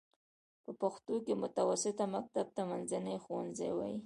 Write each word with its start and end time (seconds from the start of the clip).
په 0.63 0.71
پښتو 0.81 1.15
کې 1.25 1.33
متوسطه 1.43 2.05
مکتب 2.15 2.47
ته 2.55 2.61
منځنی 2.69 3.15
ښوونځی 3.23 3.69
وايي. 3.73 3.97